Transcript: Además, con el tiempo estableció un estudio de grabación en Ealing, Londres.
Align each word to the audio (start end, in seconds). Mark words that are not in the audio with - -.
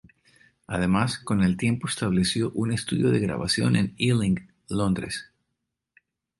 Además, 0.65 1.19
con 1.19 1.43
el 1.43 1.57
tiempo 1.57 1.87
estableció 1.87 2.49
un 2.55 2.71
estudio 2.73 3.11
de 3.11 3.19
grabación 3.19 3.75
en 3.75 3.93
Ealing, 3.99 4.49
Londres. 4.67 5.29